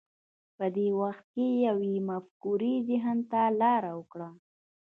[0.57, 4.29] په دې وخت کې یوې مفکورې ذهن ته لار وکړه